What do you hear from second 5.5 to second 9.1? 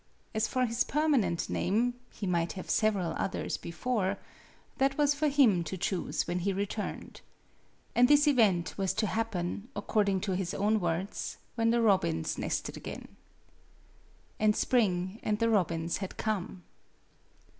to choose when he returned. And this event was to